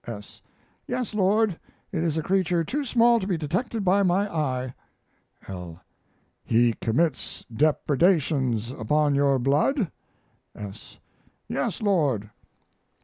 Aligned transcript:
S. 0.07 0.41
Yes, 0.87 1.13
Lord. 1.13 1.59
It 1.91 2.01
is 2.03 2.17
a 2.17 2.23
creature 2.23 2.63
too 2.63 2.83
small 2.83 3.19
to 3.19 3.27
be 3.27 3.37
detected 3.37 3.85
by 3.85 4.01
my 4.01 4.27
eye. 4.35 4.73
L. 5.47 5.79
He 6.43 6.73
commits 6.73 7.45
depredations 7.55 8.71
upon 8.71 9.13
your 9.13 9.37
blood? 9.37 9.91
S. 10.55 10.97
Yes, 11.47 11.83
Lord. 11.83 12.31